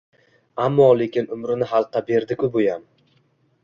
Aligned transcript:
Ammo-lekin 0.63 1.31
umrini 1.37 1.69
xalqqa 1.75 2.05
berdi-ku 2.11 2.53
buyam! 2.59 2.93